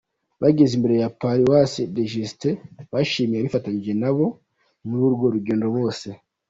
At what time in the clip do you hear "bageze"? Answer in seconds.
0.41-0.73